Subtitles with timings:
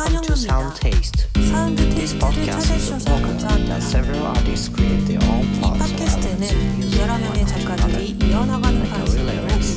[0.00, 1.28] Welcome to Sound Taste.
[1.34, 3.36] This podcast is a program
[3.68, 9.04] that several artists create their own parts or elements using one after another, like a
[9.12, 9.76] relay race.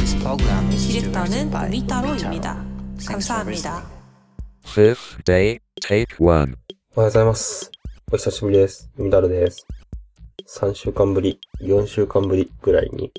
[0.00, 2.16] This program is directed by Mitaro.
[2.96, 3.82] Thanks for listening.
[4.64, 6.56] Fifth day, take one.
[6.96, 7.70] おはようございます。
[8.10, 8.90] お久しぶりです。
[8.96, 9.66] みだるです。
[10.48, 13.12] 3週間ぶり、4週間ぶりぐらいに、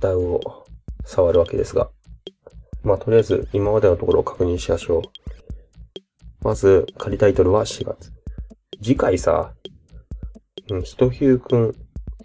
[0.00, 0.66] ダウを
[1.04, 1.88] 触るわけですが、
[2.88, 5.02] まあ、とりあえず今までのところを確認しましょう。
[6.40, 8.12] まず、仮タイトルは4月。
[8.82, 9.52] 次回さ、
[10.70, 11.74] うん、ひとひゅうくん、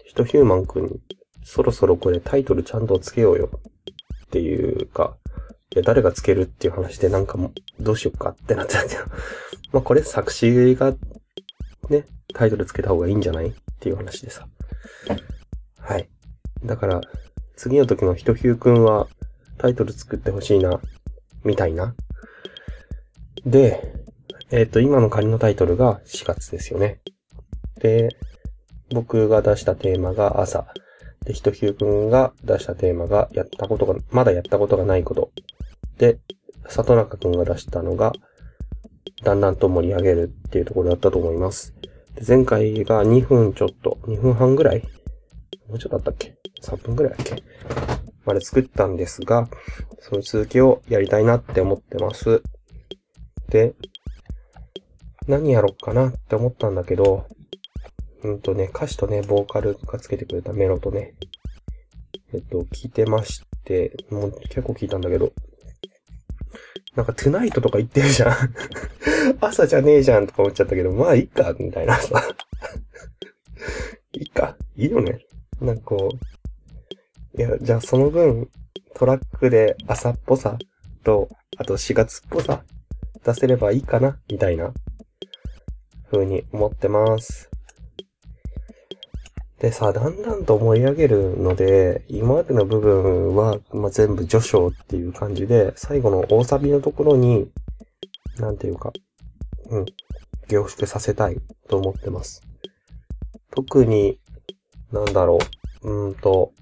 [0.06, 1.00] ひとひゅうマンくんに、
[1.42, 3.50] そろそろこれタイトルちゃんとつけようよ。
[4.26, 5.18] っていうか、
[5.74, 7.52] いや、誰がつけるっていう話でなんかもう、
[7.82, 8.96] どうしよっかってなっちゃって。
[9.72, 10.94] まあ、これ作詞が
[11.90, 13.48] ね、タイトルつけた方がいいんじゃない？
[13.48, 14.48] っていう話でさ。
[15.78, 16.08] はい。
[16.64, 17.00] だから、
[17.56, 19.08] 次の時のひとひゅうくんは
[19.58, 20.80] タイトル作ってほしいな、
[21.44, 21.94] みたいな。
[23.46, 23.94] で、
[24.50, 27.00] えっ、と、今の仮のタイトルが4月ですよね。
[27.80, 28.08] で、
[28.92, 30.66] 僕が出したテーマが朝。
[31.24, 35.32] で、ひとひゅうくんが出したテーマがやったことが、まだやったことがないこと。
[35.98, 36.18] で、
[36.68, 38.12] 里中くんが出したのが、
[39.22, 41.74] だんだんと盛り上げるっていうところだったと思います。
[42.14, 44.82] で前回が2分ちょっと、2分半ぐらい？
[45.68, 47.42] もうちょっとあったっけ ?3 分ぐらいだっけ？
[48.26, 49.48] まで作ったんですが、
[50.00, 52.42] その続きをやりたいなって思ってます。
[53.48, 53.74] で、
[55.26, 57.26] 何やろっかなって思ったんだけど、
[58.22, 61.14] うんとね、歌詞とね、ボーカルがつけてくれたメロとね、
[62.32, 65.32] えっと、聞いてまして、もう結構聞いたんだけど、
[66.96, 68.34] なんか、トゥナイトとか言ってるじゃん。
[69.40, 72.22] 朝じゃねえじゃんとか思っちゃったけど、まあいいか、みたいなさ。
[74.12, 75.18] いいか、いいよね。
[75.60, 76.33] なんかこう、
[77.36, 78.48] いや、じゃあその分、
[78.94, 80.56] トラックで朝っぽさ
[81.02, 82.62] と、あと4月っぽさ
[83.24, 84.72] 出せればいいかな、みたいな、
[86.12, 87.50] 風に思ってます。
[89.58, 97.50] でさ、だんだんと盛り上げるので、今までの部分は、まあ、全部序章っていう感じで、最後の大サビのところに、
[98.38, 98.92] なんていうか、
[99.70, 99.84] うん、
[100.48, 102.42] 凝縮させたいと思ってます。
[103.56, 104.20] 特に、
[104.92, 105.38] なんだろ
[105.82, 106.52] う、うんと、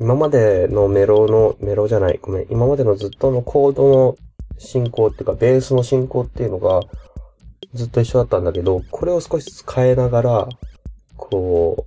[0.00, 4.16] 今までのメロの、メロじゃない、ごめん、今までのずっとのコードの
[4.56, 6.80] 進行っていうか、ベースの進行っていうのが、
[7.74, 10.48] ずっと一緒だったんだけど、これを少しずつ変えながら、
[11.18, 11.86] こ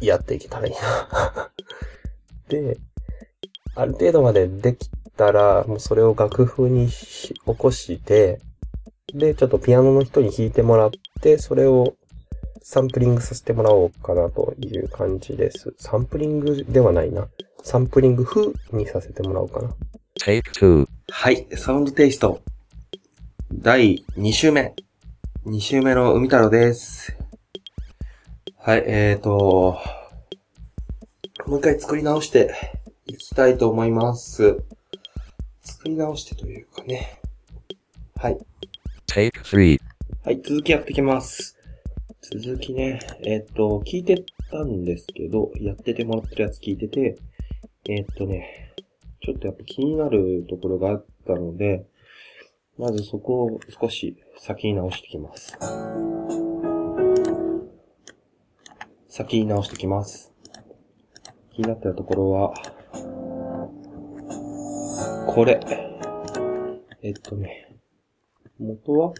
[0.00, 1.50] う、やっていけたらいいな。
[2.48, 2.78] で、
[3.74, 8.40] ある程度までできたら、もうそれを楽譜に起こして、
[9.12, 10.90] で、ちょっとピアノの人に弾いてもらっ
[11.20, 11.94] て、それを
[12.72, 15.74] サンプリングさせてもらおうかなという感じです。
[15.76, 17.26] サンプリングではないな。
[17.64, 19.74] サンプリング風にさせてもらおうかな。
[21.10, 22.40] はい、サウンドテイスト。
[23.52, 24.72] 第2週目。
[25.46, 27.16] 2週目の海太郎です。
[28.56, 29.76] はい、えーと、
[31.46, 32.54] もう一回作り直して
[33.06, 34.62] いきたいと思います。
[35.62, 37.18] 作り直してというかね。
[38.14, 38.38] はい。
[40.22, 41.59] はい、続きやってきます。
[42.32, 47.18] 続きね、えっと、聞いてたんですけど、やっててもらってるやつ聞いてて、
[47.88, 48.72] えっとね、
[49.20, 51.86] ちょっとやっぱ気になるところがあったので、
[52.78, 55.58] まずそこを少し先に直してきます。
[59.08, 60.32] 先に直してきます。
[61.52, 62.54] 気になったところは、
[65.26, 65.58] これ。
[67.02, 67.76] えっとね、
[68.60, 69.12] 元は？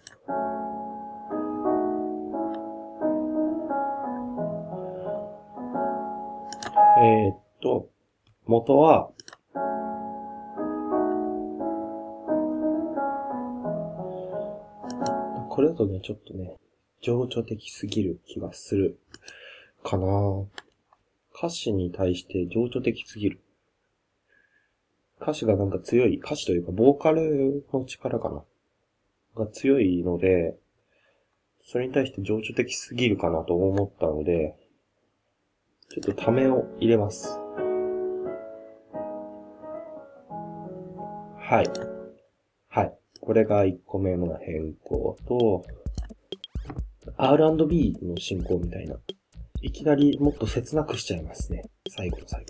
[7.02, 7.88] えーっと、
[8.44, 9.10] 元は、
[15.48, 16.58] これだとね、ちょっとね、
[17.00, 18.98] 情緒的すぎる気がする
[19.82, 20.06] かな
[21.34, 23.40] 歌詞に対して情緒的すぎる。
[25.22, 28.42] 歌詞がなんか強い、歌詞というか、ボーカルの力かな
[29.42, 30.54] が強いので、
[31.62, 34.59] それに対して情緒的すぎるかなと思ったので、
[35.92, 37.36] ちょっとためを入れます。
[41.36, 41.70] はい。
[42.68, 42.94] はい。
[43.20, 45.64] これが1個目の変更と、
[47.16, 48.94] R&B の進行みたいな。
[49.62, 51.64] いきなりもっと切なくしちゃいますね。
[51.88, 52.46] 最後の最後。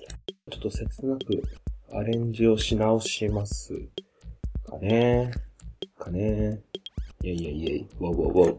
[0.50, 1.42] ちょっと切なく
[1.94, 3.72] アレンジをし直します。
[4.68, 5.30] かね
[5.98, 6.60] かね
[7.22, 8.56] いやいやいやい、ウォウウォウウォウ。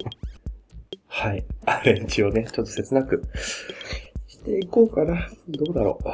[1.07, 1.45] はい。
[1.67, 3.23] アレンジをね、ちょっと切なく
[4.41, 5.29] していこうかな。
[5.47, 6.09] どうだろう。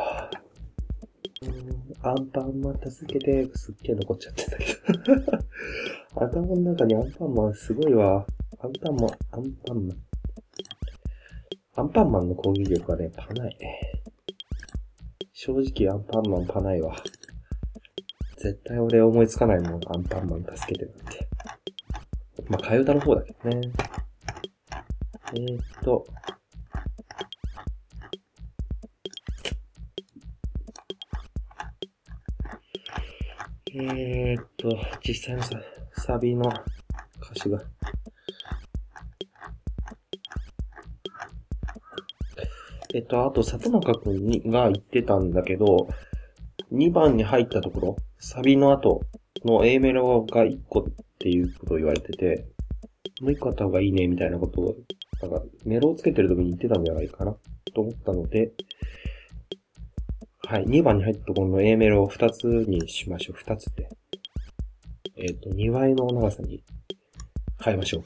[2.01, 5.43] アンパンマン助けて、すっげえ残っちゃってたけど。
[6.25, 8.25] 頭の中にアンパンマンすごいわ。
[8.59, 9.97] アンパンマン、アンパンマン。
[11.75, 13.57] アンパンマンの攻撃力はね、パない。
[15.31, 16.95] 正直アンパンマンパないわ。
[18.37, 21.27] 絶対俺思いつかないもん、アンパンマン助けてなんて。
[22.49, 23.71] まあ、替え歌の方だけどね。
[25.33, 26.05] えー、っと、
[33.79, 34.75] えー、っと、
[35.07, 35.61] 実際のさ、
[35.93, 36.51] サビの
[37.21, 37.61] 歌詞が。
[42.95, 45.89] えっと、あと、里中くんにが言ってたんだけど、
[46.73, 49.03] 2番に入ったところ、サビの後
[49.45, 50.83] の A メロが1個っ
[51.19, 52.47] ていうことを言われてて、
[53.21, 54.75] もう1個あった方がいいね、みたいなことを、
[55.21, 57.35] なんか、メロをつけてる時に言ってたんじゃないかな、
[57.75, 58.53] と思ったので、
[60.49, 63.35] はい、2番に入ったところの A メロを2つにしましょう。
[63.35, 63.89] 2つって。
[65.17, 66.63] えっ、と、2倍の長さに
[67.61, 68.03] 変えましょう。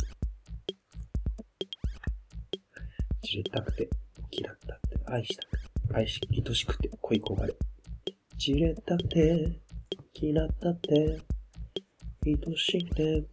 [3.22, 3.88] じれたくて、
[4.32, 5.60] 嫌ったって、愛したくて、
[5.94, 7.54] 愛し、愛しくて、恋焦がれ。
[8.40, 9.60] じれたくて、
[10.16, 11.22] 嫌ったって、
[12.26, 13.24] 愛しくて、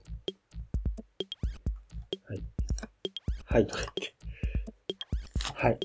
[2.26, 2.42] はい。
[3.46, 4.14] はい、とか言って。
[5.54, 5.78] はい。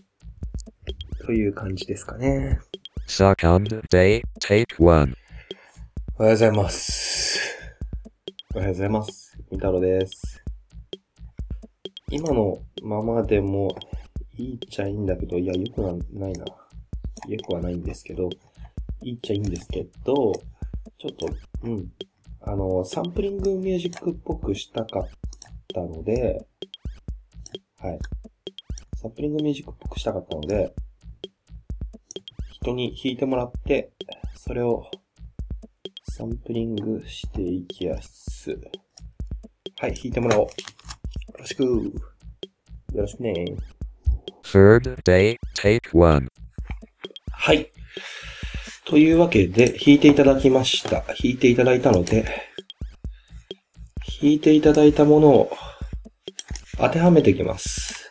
[1.20, 2.60] という感じですかね。
[3.16, 5.16] Second day, take one.
[6.18, 7.40] おはようございます。
[8.56, 9.38] おはようございます。
[9.52, 10.44] みたろです。
[12.10, 13.76] 今のままでも
[14.36, 16.44] いいっちゃいいんだけど、いや、よくはないな。
[16.44, 18.32] よくはないんですけど、
[19.04, 20.34] いいっちゃいいんですけど、
[20.98, 21.28] ちょっと、
[21.62, 21.92] うん。
[22.42, 25.08] あの、サンプリングミュージックっぽくしたかっ
[25.72, 26.48] たので、
[27.78, 28.00] はい。
[28.96, 30.74] サンプリングミュージックっぽくしたかったので、
[32.64, 33.92] 人に弾いてもらって、
[34.36, 34.90] それを
[36.16, 38.52] サンプリングしていきやす。
[39.82, 40.46] はい、弾いてもらおう。
[40.46, 40.50] よ
[41.40, 41.64] ろしく。
[41.64, 41.92] よ
[42.94, 43.34] ろしくね。
[44.44, 46.30] Third day, take one.
[47.32, 47.70] はい。
[48.86, 51.02] というわけで、弾いていただきました。
[51.02, 52.24] 弾いていただいたので、
[54.22, 55.52] 弾いていただいたものを
[56.78, 58.10] 当てはめていきます。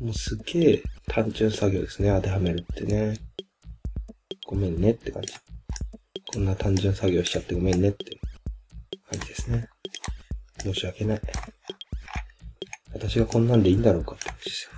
[0.00, 3.18] もうすっげえ単純作業ですね、当てはめるってね。
[4.46, 5.34] ごめんねって感じ。
[6.32, 8.18] こんな単純作業しちゃってごめんねって
[9.10, 9.68] 感じですね。
[10.58, 11.20] 申し訳ない。
[12.92, 14.70] 私がこんなんでいいんだろうかって感じですよ。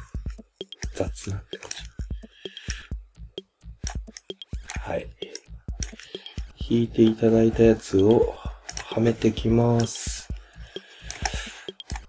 [0.94, 1.76] 雑なって感じ。
[4.80, 5.08] はい。
[6.68, 8.34] 弾いていただいたやつを
[8.84, 10.28] はめてきます。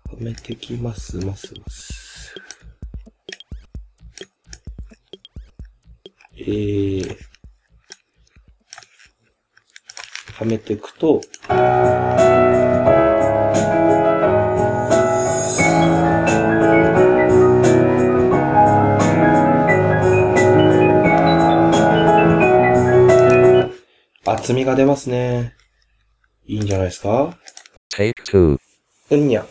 [0.06, 1.90] はめてきます、ます、ます。
[6.53, 7.18] ー、
[10.33, 11.21] はめていくと、
[24.25, 25.56] 厚みが出ますね。
[26.45, 27.38] いいんじゃないですか
[27.94, 28.57] ？Take.
[29.12, 29.45] うんにゃ。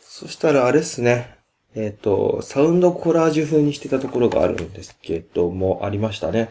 [0.00, 1.33] そしたらあれっすね。
[1.76, 6.50] えっ、と、サウンドコラージュ風にしてたところがあるんですけども、ありましたね。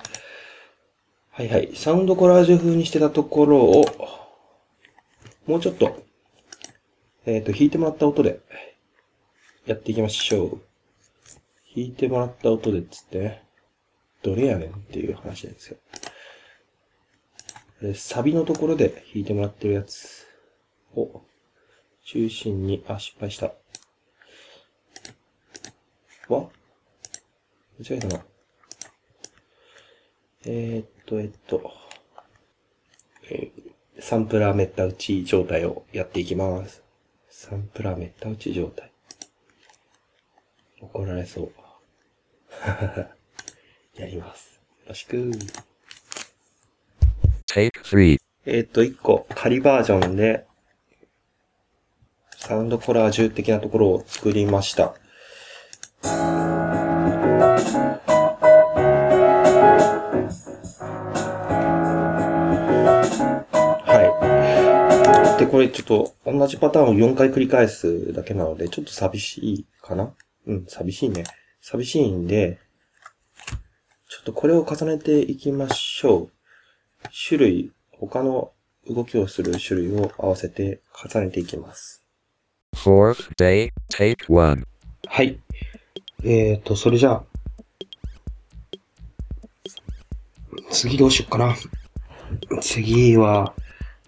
[1.32, 1.72] はいはい。
[1.76, 3.86] サウンドコラージュ風にしてたところを、
[5.48, 6.04] もうちょっと、
[7.26, 8.42] えっ、と、弾いてもらった音で、
[9.66, 10.50] やっていきましょう。
[11.74, 13.44] 弾いてもらった音でっつってね、
[14.22, 15.78] どれやねんっていう話なんですよ。
[17.96, 20.28] サビのところで弾いてもらってるやつ
[20.96, 21.22] を
[22.06, 23.54] 中心に、あ、失敗した。
[26.30, 26.50] わ？
[27.80, 28.26] 間違えたな。
[30.46, 31.72] えー、っと、えっと、
[33.30, 36.84] えーサンプラーめった打ち状態をやっていきます。
[37.30, 38.92] サンプラーめった打ち状態。
[40.82, 41.52] 怒られそう。
[43.96, 44.60] やります。
[44.82, 45.32] よろしく。
[47.48, 48.18] Take three.
[48.46, 50.46] えーっと、一個、仮バージョンで、
[52.36, 54.96] サウンドコラージュ的なところを作りました。
[65.44, 70.14] で、これちょっと同じパターンを4回繰り返すだけなので、ちょっと寂しいかな？
[70.48, 71.26] うん、寂しいね。
[71.62, 72.60] 寂しいんで、
[74.08, 76.30] ちょっとこれを重ねていきましょう。
[77.28, 78.54] 種類、他の
[78.88, 80.82] 動きをする種類を合わせて
[81.14, 82.06] 重ねていきます。
[82.76, 84.66] Fourth day, take one.
[85.08, 85.40] はい。
[86.24, 87.24] えーと、それじゃあ、
[90.72, 91.56] 次どうしよっかな。
[92.62, 93.54] 次は、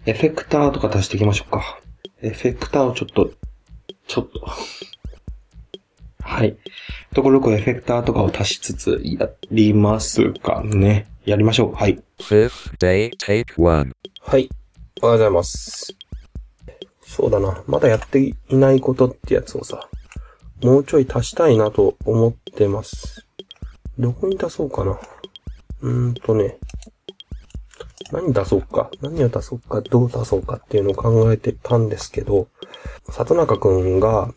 [0.06, 1.80] エフェクターとか足していきましょうか。
[2.22, 3.32] エフェクターをちょっと、
[4.06, 4.40] ちょっと。
[6.20, 6.56] はい。
[7.12, 11.08] ところどころエフェクターとかを足しつつやりますかね。
[11.24, 11.74] やりましょう。
[11.74, 12.00] はい。
[12.20, 13.92] Fifth day, take one.
[14.20, 14.48] はい。
[15.02, 15.96] おはようございます。
[17.02, 17.64] そうだな。
[17.66, 19.88] まだやっていないことってやつをさ、
[20.62, 23.26] もうちょい足したいなと思ってます。
[23.98, 25.00] どこに出そうかな。
[25.80, 26.58] うーんとね。
[28.12, 28.90] 何出そうか。
[29.00, 32.48] 何を出そうか、どう出そうかっていうのを考えてたんですけど、
[33.10, 34.32] 里中くんが、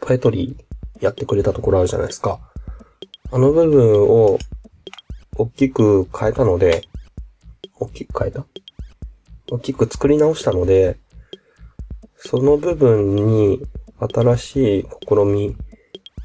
[0.00, 2.40] ポエトリーやってくれたところあるじゃないですか。
[3.30, 4.38] あの部分を、
[5.36, 6.82] 大きく変えたので、
[7.78, 8.44] 大きく変えた？
[9.50, 10.98] 大きく作り直したので、
[12.16, 13.62] その部分に
[13.98, 15.56] 新しい試み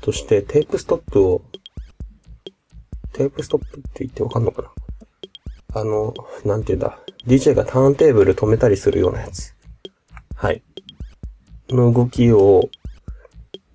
[0.01, 1.41] としてテープストップを、
[3.13, 4.71] テープストップって言ってわかんのかな？
[5.73, 6.13] あの、
[6.45, 6.99] なんて言うんだ。
[7.25, 9.53] DJ がターンテーブル止めたりするようなやつ。
[10.35, 10.63] はい。
[11.69, 12.69] の動きを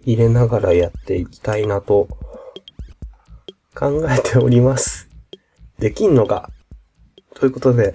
[0.04, 2.08] 入れながらやっていきたいなと
[3.74, 5.08] 考えております。
[5.78, 6.50] できんのか
[7.34, 7.94] ということで、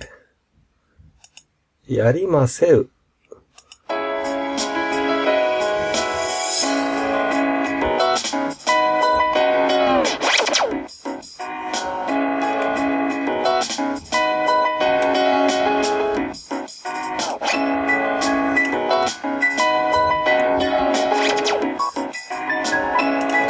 [1.88, 2.90] やりませう。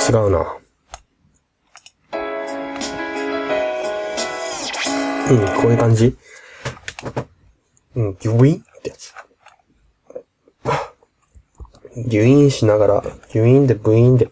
[0.09, 0.57] 違うな。
[5.29, 6.15] うん、こういう感じ
[7.95, 9.13] うん、ギュインってやつ。
[12.07, 14.29] ギュインしながら、ギュインでブインで、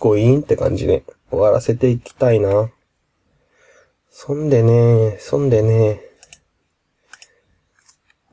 [0.00, 2.72] ゴインって感じで終わらせていきたいな。
[4.10, 6.00] そんでね、そんでね。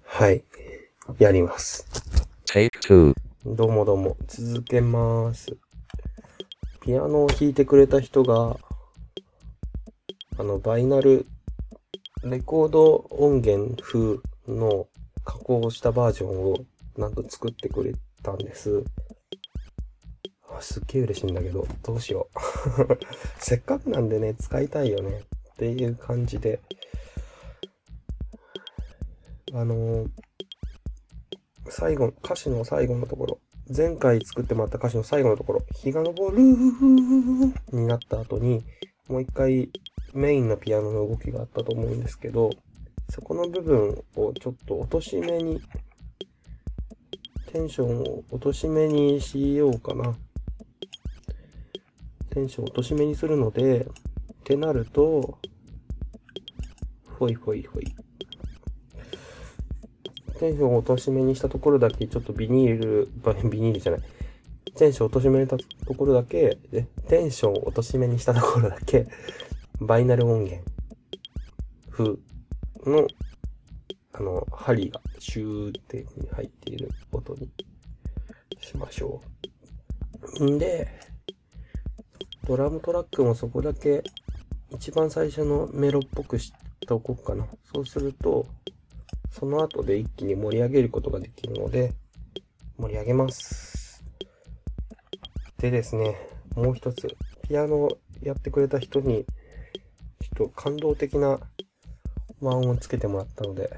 [0.04, 0.44] はい。
[1.20, 1.86] やります。
[3.46, 4.18] どうもどうも。
[4.28, 5.56] 続けます。
[6.82, 8.58] ピアノを弾いてくれた人が、
[10.38, 11.28] あの、バイナル、
[12.24, 14.88] レコード音源風の
[15.24, 16.56] 加工したバージョンを
[16.98, 18.84] なんと作ってくれたんです。
[20.50, 22.98] あすっげえ嬉しいんだけど、どうしよう。
[23.38, 25.22] せっかくなんでね、使いたいよね。
[25.54, 26.60] っていう感じで。
[29.54, 30.10] あのー
[31.70, 33.40] 最後、歌詞の最後のところ、
[33.76, 36.42] 前回作ってもらった歌詞の最後のところ、日が昇る
[37.72, 38.66] になった後に、
[39.08, 39.70] もう一回
[40.14, 42.50] メインのピアノの動きがあったと思うんですけど、
[43.10, 45.62] そこの部分をちょっと落とし目に、
[47.54, 50.18] テンションを落とし目にしようかな。
[52.32, 53.88] テンションを落とし目にするので、っ
[54.44, 55.38] てなると、
[57.18, 57.96] ほいほいほい。
[60.42, 63.10] テンションを落とし目にしたところだけ、ちょっとビニール、
[63.48, 64.02] ビニールじゃない。
[64.74, 66.58] テンションを落とし目にしたところだけ、
[67.08, 69.08] テンションを落とし目にしたところだけ、
[69.80, 70.64] バイナル音源
[71.92, 72.18] 風
[72.88, 73.08] の、
[74.14, 77.52] あの、針がシューって入っている音に
[78.62, 79.22] しましょ
[80.40, 80.44] う。
[80.44, 80.88] んで、
[82.48, 84.04] ドラムトラックもそこだけ
[84.72, 87.46] 一番最初のメロっぽくしておこうかな。
[87.72, 88.48] そうすると、
[89.32, 91.94] その後で一気に盛り上げることができるので、
[92.78, 94.04] 盛り上げます。
[95.58, 96.16] でですね、
[96.56, 97.16] もう一つ、
[97.48, 99.26] ピアノをやってくれた人に、
[100.20, 101.40] ちょっと感動的な
[102.42, 103.72] ワンをつけてもらったので、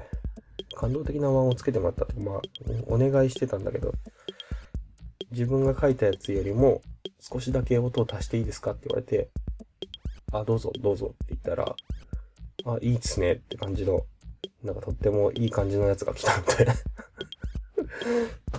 [0.74, 2.40] 感動的なワンをつけてもらったって、まあ、
[2.86, 3.92] お願いしてたんだけど、
[5.30, 6.82] 自分が書いたやつよりも
[7.20, 9.30] 少しだけ音を足していいですかって言われて、
[10.32, 11.76] あ、どうぞ、どうぞって言ったら、
[12.64, 14.04] あ、いいっすねって感じの、
[14.64, 16.66] なんかとってもいい感じのやつが来たんで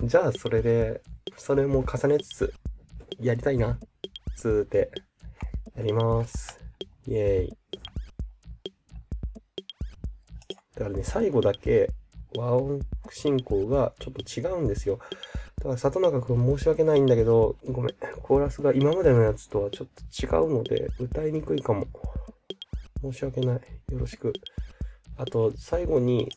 [0.07, 1.01] じゃあそれで、
[1.35, 2.53] それも重ねつつ、
[3.19, 3.79] やりたいな、
[4.35, 4.91] つーて、
[5.75, 6.61] やります。
[7.07, 7.57] イェーイ。
[10.75, 11.91] だからね、最後だけ
[12.35, 14.99] 和音進行がちょっと違うんですよ。
[15.57, 17.95] だから里中くん申し訳ないんだけど、ごめん。
[18.21, 21.87] コーラスが今までのやつとはちょっと違うので、歌いにくいかも。
[23.01, 23.55] 申し訳ない。
[23.91, 24.33] よろしく。
[25.17, 26.29] あと、最後に、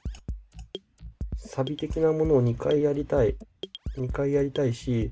[1.37, 3.37] サビ的なものを2回やりたい。
[3.97, 5.11] 2回やりたいし、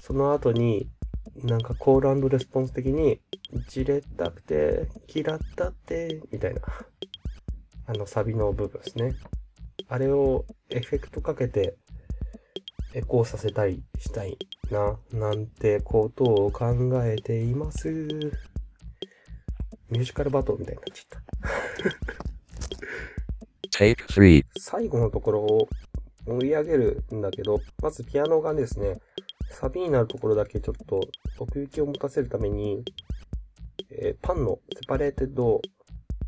[0.00, 0.88] その後に、
[1.42, 3.20] なんかコールレスポンス的に、
[3.68, 6.60] じれったくて、嫌ったって、みたいな。
[7.86, 9.16] あのサビの部分ですね。
[9.88, 11.76] あれをエフェクトかけて、
[12.94, 14.38] エコーさせたりしたい
[14.70, 16.74] な、なんてことを考
[17.04, 17.90] えています。
[19.90, 22.23] ミュージカルバトルみたいになっちゃった。
[23.76, 24.44] Take 3.
[24.56, 25.68] 最後のところを
[26.26, 29.00] 盛り上げるんだけど、まずピアノがですね、
[29.50, 31.00] サビになるところだけちょっと
[31.40, 32.84] 奥行きを持たせるために、
[33.90, 35.62] えーパンの separated を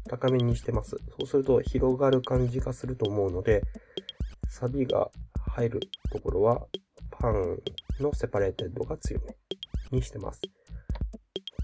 [0.08, 0.96] 高めにしてます。
[1.20, 3.62] そうすると広がる感じがすると思うので、
[4.48, 5.08] サビが
[5.52, 6.66] 入るところは
[7.12, 7.58] パン
[8.00, 9.36] の separated が強め
[9.92, 10.40] にしてます。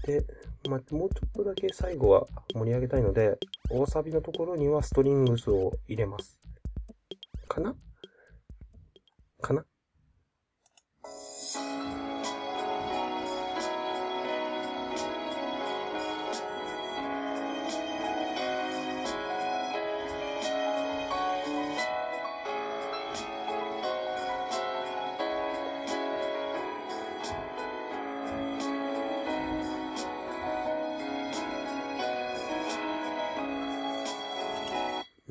[0.05, 0.25] で、
[0.69, 3.37] まあ、もうちょっとだけ最後は盛り上げたいので、
[3.69, 6.39] 大サビのところにはストリングスを入れます。
[7.49, 7.75] かな？
[9.41, 9.65] かな？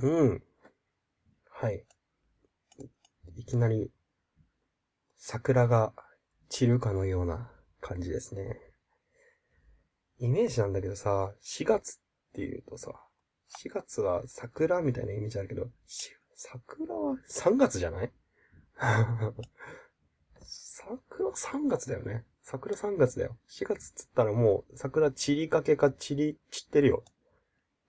[0.03, 0.43] うん。
[1.51, 1.85] はい。
[3.37, 3.91] いきなり、
[5.17, 5.93] 桜が
[6.49, 8.59] 散るかのような感じですね。
[10.19, 12.01] イメージなんだけどさ、4月っ
[12.35, 12.93] ていうとさ、
[13.61, 15.69] 4月は桜みたいなイメージあるけど、
[16.35, 18.13] 桜は3月じゃない？
[20.43, 22.25] 桜3月だよね。
[22.43, 23.39] 桜3月だよ。
[23.49, 27.05] 4月っつったらもう桜散りかけか散り、散ってるよ。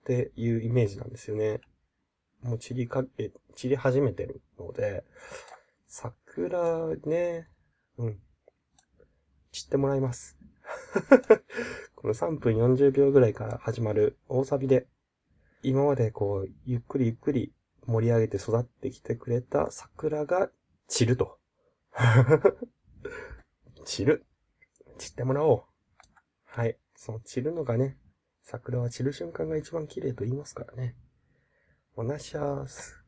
[0.02, 1.60] っていうイメージなんですよね。
[2.44, 5.02] もう散りかけ、散り始めてるので、
[5.88, 7.48] 桜ね、
[7.96, 8.18] うん。
[9.50, 10.36] 散ってもらいます。
[11.96, 14.86] この3分40秒ぐらいから始まる大サビで、
[15.62, 17.54] 今までこう、ゆっくりゆっくり
[17.86, 20.50] 盛り上げて育ってきてくれた桜が
[20.86, 21.38] 散ると。
[23.86, 24.26] 散る。
[24.98, 25.64] 散ってもらおう。
[26.44, 26.78] はい。
[26.94, 27.96] その散るのがね、
[28.42, 30.94] 桜は散る瞬間が一番綺麗と言いますからね。
[31.96, 33.03] おなしゃーす。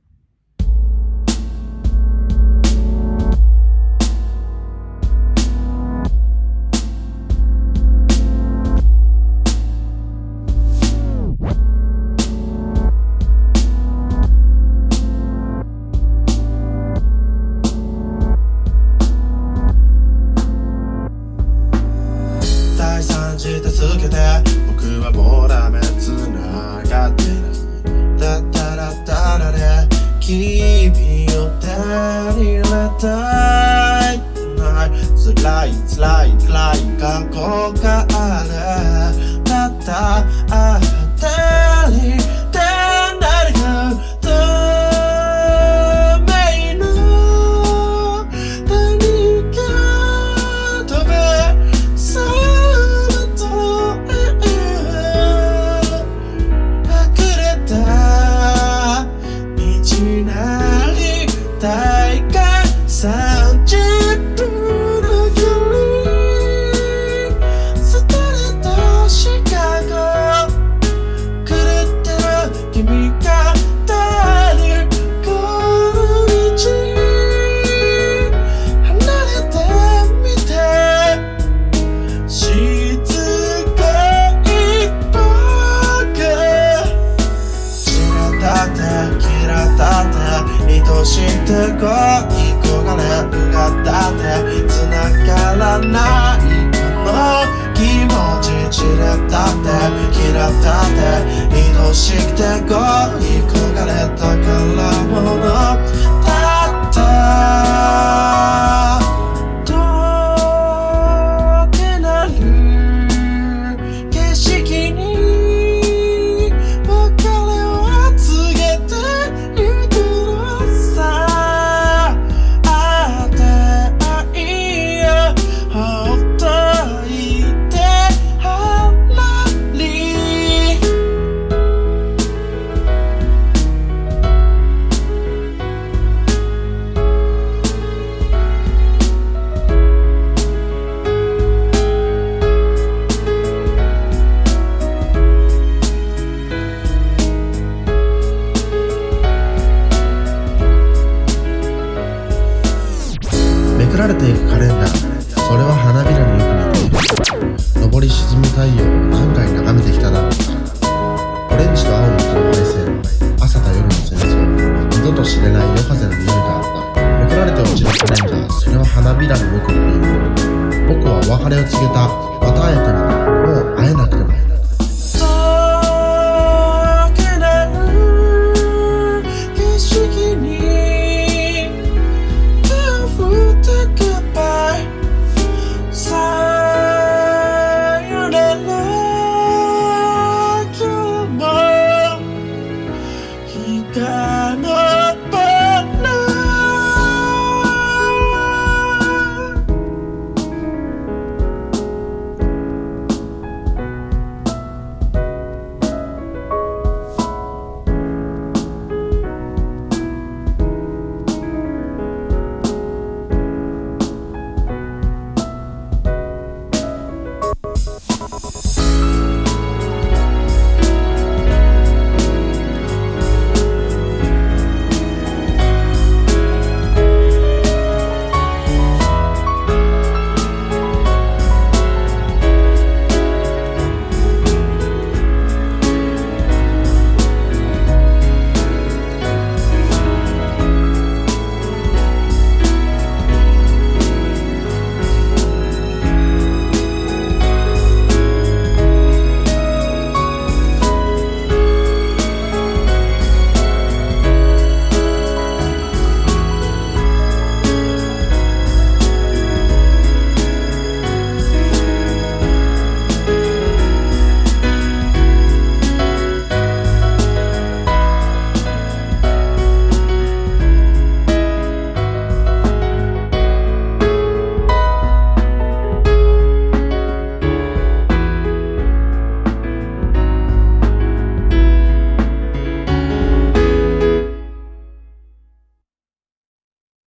[165.17, 172.07] と知れない夜風の匂いがあった送られて落ちるカレンダーそれは花びらによく似てい僕はお別れを告げた
[172.45, 173.26] また会えたのだ